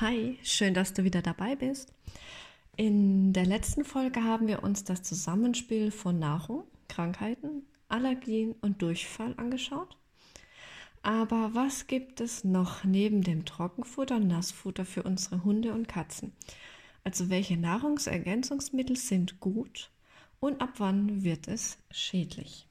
[0.00, 1.92] Hi, schön, dass du wieder dabei bist.
[2.74, 9.34] In der letzten Folge haben wir uns das Zusammenspiel von Nahrung, Krankheiten, Allergien und Durchfall
[9.36, 9.98] angeschaut.
[11.02, 16.32] Aber was gibt es noch neben dem Trockenfutter und Nassfutter für unsere Hunde und Katzen?
[17.04, 19.90] Also welche Nahrungsergänzungsmittel sind gut
[20.40, 22.69] und ab wann wird es schädlich?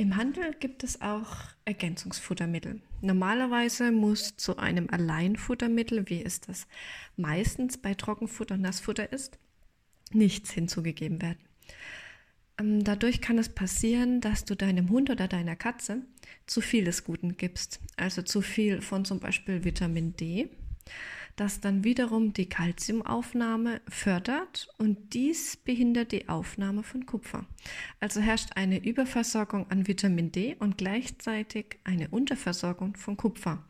[0.00, 1.34] Im Handel gibt es auch
[1.64, 2.80] Ergänzungsfuttermittel.
[3.00, 6.68] Normalerweise muss zu einem Alleinfuttermittel, wie es das
[7.16, 9.40] meistens bei Trockenfutter und Nassfutter ist,
[10.12, 11.40] nichts hinzugegeben werden.
[12.58, 16.02] Ähm, dadurch kann es passieren, dass du deinem Hund oder deiner Katze
[16.46, 17.80] zu viel des Guten gibst.
[17.96, 20.48] Also zu viel von zum Beispiel Vitamin D,
[21.40, 27.46] das dann wiederum die Kalziumaufnahme fördert und dies behindert die Aufnahme von Kupfer.
[28.00, 33.64] Also herrscht eine Überversorgung an Vitamin D und gleichzeitig eine Unterversorgung von Kupfer.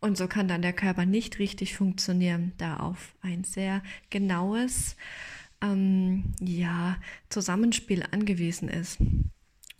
[0.00, 4.96] Und so kann dann der Körper nicht richtig funktionieren, da auf ein sehr genaues
[5.60, 6.96] ähm, ja,
[7.28, 8.98] Zusammenspiel angewiesen ist.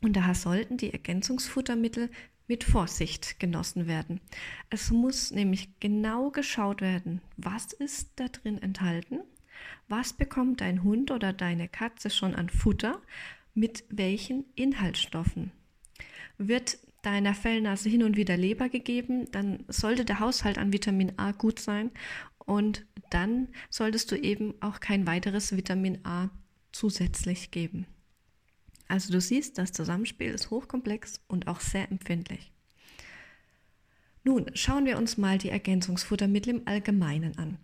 [0.02, 2.10] Und daher sollten die Ergänzungsfuttermittel
[2.50, 4.20] mit Vorsicht genossen werden.
[4.70, 9.20] Es muss nämlich genau geschaut werden, was ist da drin enthalten,
[9.86, 13.00] was bekommt dein Hund oder deine Katze schon an Futter,
[13.54, 15.52] mit welchen Inhaltsstoffen.
[16.38, 21.30] Wird deiner Fellnase hin und wieder Leber gegeben, dann sollte der Haushalt an Vitamin A
[21.30, 21.92] gut sein
[22.38, 26.30] und dann solltest du eben auch kein weiteres Vitamin A
[26.72, 27.86] zusätzlich geben.
[28.91, 32.50] Also du siehst, das Zusammenspiel ist hochkomplex und auch sehr empfindlich.
[34.24, 37.58] Nun schauen wir uns mal die Ergänzungsfuttermittel im Allgemeinen an.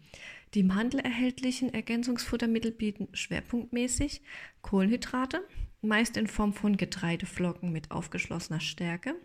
[0.55, 4.23] Die im Handel erhältlichen Ergänzungsfuttermittel bieten schwerpunktmäßig
[4.63, 5.43] Kohlenhydrate,
[5.83, 9.17] meist in Form von Getreideflocken mit aufgeschlossener Stärke,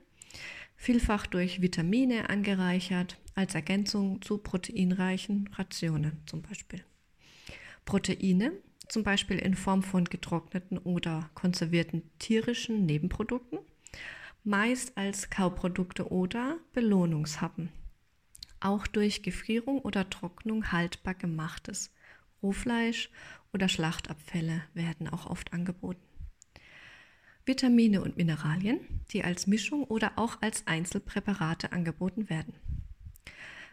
[0.75, 6.83] vielfach durch Vitamine angereichert, als Ergänzung zu proteinreichen Rationen zum Beispiel.
[7.85, 8.53] Proteine
[8.91, 13.59] zum Beispiel in Form von getrockneten oder konservierten tierischen Nebenprodukten,
[14.43, 17.69] meist als Kauprodukte oder Belohnungshappen.
[18.59, 21.91] Auch durch Gefrierung oder Trocknung haltbar gemachtes
[22.43, 23.09] Rohfleisch
[23.53, 26.01] oder Schlachtabfälle werden auch oft angeboten.
[27.45, 28.79] Vitamine und Mineralien,
[29.11, 32.53] die als Mischung oder auch als Einzelpräparate angeboten werden.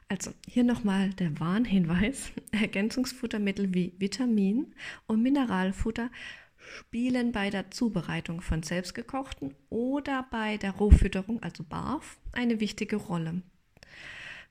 [0.09, 2.33] Also hier nochmal der Warnhinweis.
[2.53, 4.75] Ergänzungsfuttermittel wie Vitamin-
[5.07, 6.11] und Mineralfutter
[6.57, 13.43] spielen bei der Zubereitung von selbstgekochten oder bei der Rohfütterung, also BARF, eine wichtige Rolle.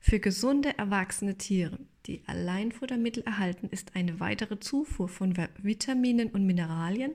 [0.00, 7.14] Für gesunde erwachsene Tiere, die Alleinfuttermittel erhalten, ist eine weitere Zufuhr von Vitaminen und Mineralien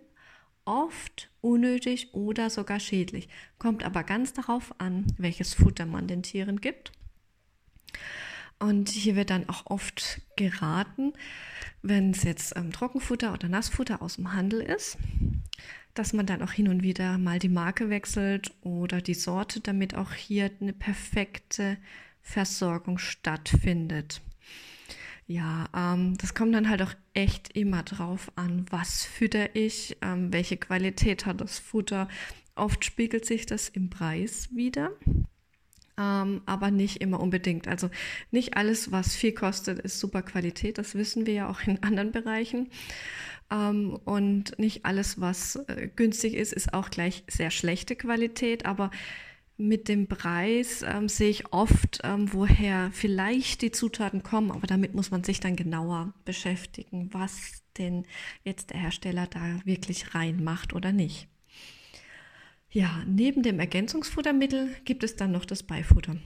[0.66, 3.30] oft unnötig oder sogar schädlich.
[3.58, 6.92] Kommt aber ganz darauf an, welches Futter man den Tieren gibt.
[8.64, 11.12] Und hier wird dann auch oft geraten,
[11.82, 14.98] wenn es jetzt ähm, Trockenfutter oder Nassfutter aus dem Handel ist,
[15.94, 19.96] dass man dann auch hin und wieder mal die Marke wechselt oder die Sorte, damit
[19.96, 21.76] auch hier eine perfekte
[22.22, 24.22] Versorgung stattfindet.
[25.28, 30.32] Ja, ähm, das kommt dann halt auch echt immer drauf an, was fütter ich, ähm,
[30.32, 32.08] welche Qualität hat das Futter.
[32.56, 34.92] Oft spiegelt sich das im Preis wieder
[35.98, 37.68] ähm, aber nicht immer unbedingt.
[37.68, 37.90] Also
[38.32, 40.78] nicht alles, was viel kostet, ist super Qualität.
[40.78, 42.70] Das wissen wir ja auch in anderen Bereichen.
[43.52, 48.66] Ähm, und nicht alles, was äh, günstig ist, ist auch gleich sehr schlechte Qualität.
[48.66, 48.92] Aber
[49.58, 54.96] mit dem Preis ähm, sehe ich oft, ähm, woher vielleicht die Zutaten kommen, aber damit
[54.96, 58.06] muss man sich dann genauer beschäftigen, was denn
[58.44, 61.28] jetzt der Hersteller da wirklich reinmacht oder nicht.
[62.74, 66.18] Ja, neben dem Ergänzungsfuttermittel gibt es dann noch das Beifutter.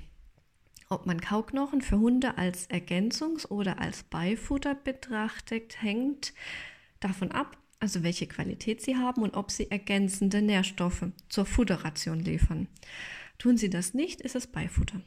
[0.88, 6.34] Ob man Kauknochen für Hunde als Ergänzungs- oder als Beifutter betrachtet, hängt
[7.02, 12.70] davon ab, also welche Qualität sie haben und ob sie ergänzende Nährstoffe zur Futterration liefern.
[13.40, 15.02] Tun sie das nicht, ist es Beifutter.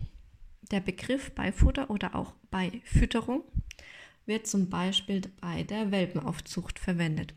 [0.70, 3.44] Der Begriff Beifutter oder auch Beifütterung
[4.26, 7.32] wird zum Beispiel bei der Welpenaufzucht verwendet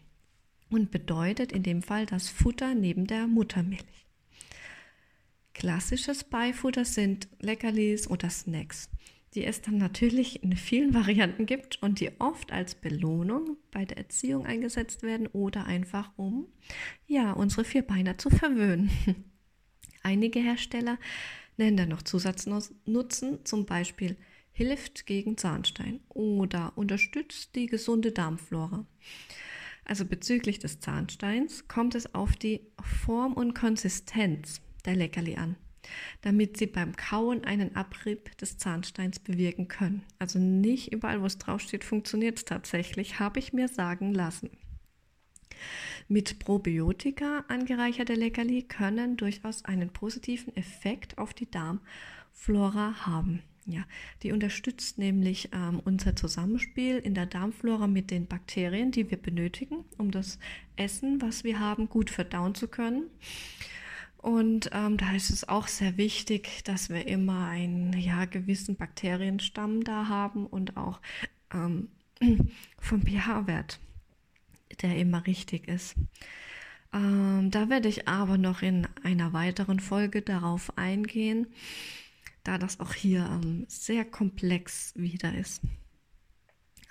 [0.74, 4.06] und bedeutet in dem Fall das Futter neben der Muttermilch.
[5.54, 8.90] Klassisches Beifutter sind Leckerlis oder Snacks,
[9.36, 13.98] die es dann natürlich in vielen Varianten gibt und die oft als Belohnung bei der
[13.98, 16.48] Erziehung eingesetzt werden oder einfach um
[17.08, 18.90] ja, unsere Vierbeiner zu verwöhnen.
[20.04, 20.98] Einige Hersteller
[21.56, 24.18] nennen dann noch Zusatznutzen, zum Beispiel
[24.52, 28.86] hilft gegen Zahnstein oder unterstützt die gesunde Darmflora.
[29.86, 35.56] Also bezüglich des Zahnsteins kommt es auf die Form und Konsistenz der Leckerli an.
[36.22, 40.04] damit sie beim Kauen einen Abrieb des Zahnsteins bewirken können.
[40.20, 44.50] Also nicht überall, wo es draufsteht, funktioniert es tatsächlich, habe ich mir sagen lassen.
[46.08, 53.44] Mit Probiotika angereicherte Leckerli können durchaus einen positiven Effekt auf die Darmflora haben.
[53.65, 53.86] Ja,
[54.24, 59.86] die unterstützt nämlich ähm, unser Zusammenspiel in der Darmflora mit den Bakterien, die wir benötigen,
[59.98, 60.38] um das
[60.75, 63.04] Essen, was wir haben, gut verdauen zu können.
[64.18, 69.83] Und ähm, da ist es auch sehr wichtig, dass wir immer einen ja, gewissen Bakterienstamm
[69.83, 71.00] da haben und auch
[71.54, 71.89] ähm,
[72.80, 73.80] vom pH-Wert,
[74.81, 75.95] der immer richtig ist.
[76.94, 81.48] Ähm, da werde ich aber noch in einer weiteren Folge darauf eingehen
[82.44, 85.62] da das auch hier ähm, sehr komplex wieder ist.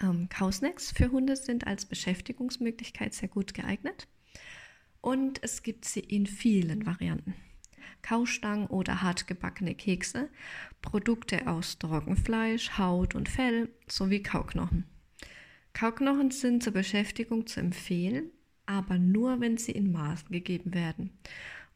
[0.01, 4.09] Ähm, Kausnacks für Hunde sind als Beschäftigungsmöglichkeit sehr gut geeignet
[5.01, 7.35] und es gibt sie in vielen Varianten.
[8.03, 10.29] Kaustangen oder hartgebackene Kekse,
[10.81, 14.85] Produkte aus Trockenfleisch, Haut und Fell sowie Kauknochen.
[15.73, 18.31] Kauknochen sind zur Beschäftigung zu empfehlen,
[18.67, 21.11] aber nur, wenn sie in Maßen gegeben werden.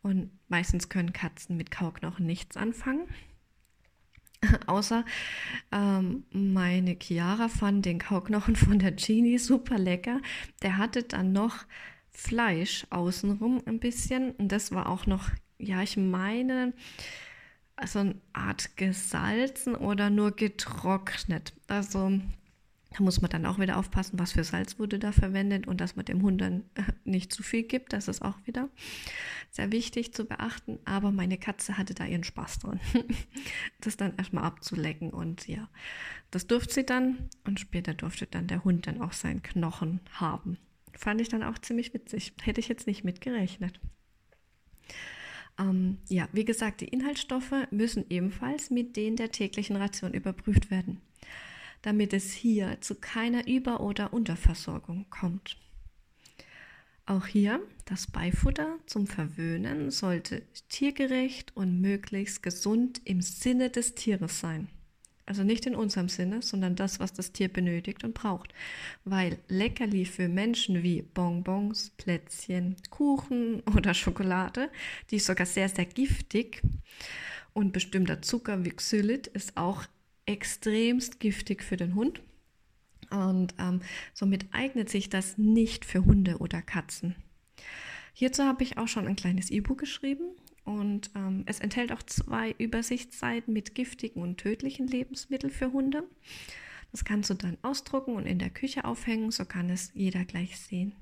[0.02, 3.08] Und meistens können Katzen mit Kauknochen nichts anfangen.
[4.66, 5.04] Außer
[5.72, 10.20] ähm, meine Chiara fand den Kauknochen von der Genie super lecker.
[10.62, 11.64] Der hatte dann noch
[12.10, 14.32] Fleisch außenrum ein bisschen.
[14.32, 16.72] Und das war auch noch, ja, ich meine,
[17.84, 21.52] so eine Art gesalzen oder nur getrocknet.
[21.68, 22.20] Also
[22.90, 25.96] da muss man dann auch wieder aufpassen, was für Salz wurde da verwendet und dass
[25.96, 27.92] man dem Hund dann äh, nicht zu viel gibt.
[27.92, 28.68] Das ist auch wieder
[29.50, 30.78] sehr wichtig zu beachten.
[30.84, 32.80] Aber meine Katze hatte da ihren Spaß dran,
[33.80, 35.10] das dann erstmal abzulecken.
[35.10, 35.68] Und ja,
[36.30, 37.28] das durfte sie dann.
[37.44, 40.56] Und später durfte dann der Hund dann auch seinen Knochen haben.
[40.94, 42.34] Fand ich dann auch ziemlich witzig.
[42.42, 43.80] Hätte ich jetzt nicht mitgerechnet.
[45.58, 51.00] Ähm, ja, wie gesagt, die Inhaltsstoffe müssen ebenfalls mit denen der täglichen Ration überprüft werden
[51.86, 55.56] damit es hier zu keiner Über- oder Unterversorgung kommt.
[57.06, 64.40] Auch hier das Beifutter zum Verwöhnen sollte tiergerecht und möglichst gesund im Sinne des Tieres
[64.40, 64.66] sein.
[65.26, 68.52] Also nicht in unserem Sinne, sondern das, was das Tier benötigt und braucht.
[69.04, 74.70] Weil Leckerli für Menschen wie Bonbons, Plätzchen, Kuchen oder Schokolade,
[75.12, 76.62] die ist sogar sehr, sehr giftig
[77.52, 79.84] und bestimmter Zucker wie Xylit ist auch
[80.26, 82.20] extremst giftig für den Hund.
[83.10, 83.80] Und ähm,
[84.12, 87.14] somit eignet sich das nicht für Hunde oder Katzen.
[88.12, 90.24] Hierzu habe ich auch schon ein kleines E-Book geschrieben
[90.64, 96.02] und ähm, es enthält auch zwei Übersichtsseiten mit giftigen und tödlichen Lebensmitteln für Hunde.
[96.90, 100.58] Das kannst du dann ausdrucken und in der Küche aufhängen, so kann es jeder gleich
[100.58, 100.94] sehen.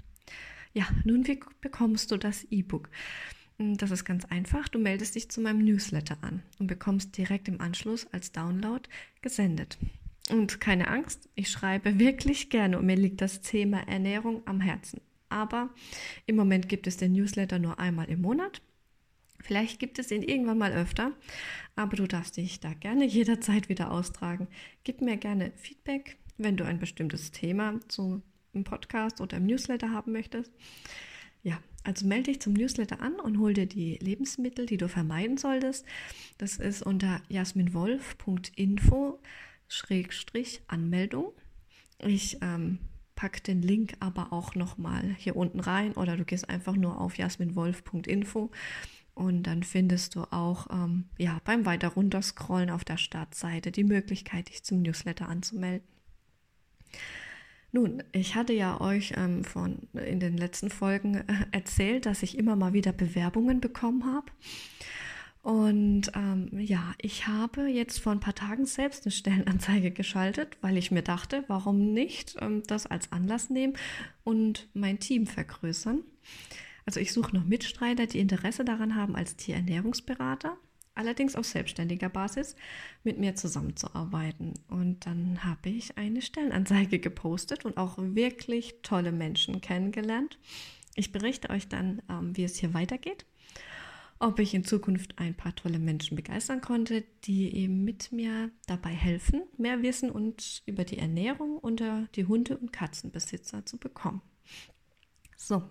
[0.73, 2.91] Ja, nun wie bekommst du das E-Book?
[3.59, 4.69] Das ist ganz einfach.
[4.69, 8.83] Du meldest dich zu meinem Newsletter an und bekommst direkt im Anschluss als Download
[9.23, 9.79] gesendet.
[10.31, 15.01] Und keine Angst, ich schreibe wirklich gerne und mir liegt das Thema Ernährung am Herzen.
[15.29, 15.71] Aber
[16.27, 18.61] im Moment gibt es den Newsletter nur einmal im Monat.
[19.41, 21.12] Vielleicht gibt es ihn irgendwann mal öfter,
[21.77, 24.49] aber du darfst dich da gerne jederzeit wieder austragen.
[24.83, 28.23] Gib mir gerne Feedback, wenn du ein bestimmtes Thema zu
[28.53, 30.53] einem Podcast oder im Newsletter haben möchtest.
[31.43, 35.37] Ja, also melde dich zum Newsletter an und hol dir die Lebensmittel, die du vermeiden
[35.37, 35.85] solltest.
[36.39, 39.21] Das ist unter jasminwolf.info
[40.67, 41.32] Anmeldung.
[41.99, 42.79] Ich ähm,
[43.15, 47.17] packe den Link aber auch nochmal hier unten rein oder du gehst einfach nur auf
[47.17, 48.51] jasminwolf.info
[49.15, 54.49] und dann findest du auch ähm, ja, beim weiter runterscrollen auf der Startseite die Möglichkeit,
[54.49, 55.87] dich zum Newsletter anzumelden.
[57.75, 62.39] Nun, ich hatte ja euch ähm, von, in den letzten Folgen äh, erzählt, dass ich
[62.39, 64.31] immer mal wieder Bewerbungen bekommen habe.
[65.43, 70.77] Und ähm, ja, ich habe jetzt vor ein paar Tagen selbst eine Stellenanzeige geschaltet, weil
[70.77, 73.73] ich mir dachte, warum nicht ähm, das als Anlass nehmen
[74.23, 76.05] und mein Team vergrößern.
[76.87, 80.57] Also ich suche noch Mitstreiter, die Interesse daran haben, als Tierernährungsberater
[80.94, 82.56] allerdings auf selbstständiger Basis
[83.03, 84.55] mit mir zusammenzuarbeiten.
[84.69, 90.39] Und dann habe ich eine Stellenanzeige gepostet und auch wirklich tolle Menschen kennengelernt.
[90.94, 93.27] Ich berichte euch dann, ähm, wie es hier weitergeht,
[94.20, 98.91] ob ich in Zukunft ein paar tolle Menschen begeistern konnte, die eben mit mir dabei
[98.91, 104.22] helfen, mehr Wissen und über die Ernährung unter die Hunde- und Katzenbesitzer zu bekommen.
[105.36, 105.65] So,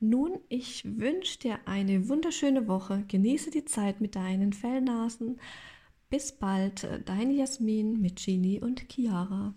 [0.00, 3.04] nun, ich wünsche dir eine wunderschöne Woche.
[3.08, 5.40] Genieße die Zeit mit deinen Fellnasen.
[6.10, 9.54] Bis bald, deine Jasmin mit Genie und Chiara.